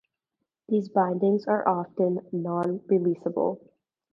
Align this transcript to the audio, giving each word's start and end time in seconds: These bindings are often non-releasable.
These 0.67 0.89
bindings 0.89 1.45
are 1.45 1.67
often 1.69 2.25
non-releasable. 2.31 3.59